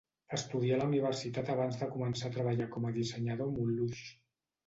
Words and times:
Estudià 0.35 0.77
a 0.77 0.77
la 0.79 0.85
universitat 0.91 1.51
abans 1.55 1.77
de 1.81 1.89
començar 1.91 2.31
a 2.31 2.35
treballar 2.37 2.67
com 2.77 2.89
a 2.89 2.93
dissenyador 2.97 3.51
a 3.51 3.55
Mulhouse. 3.59 4.09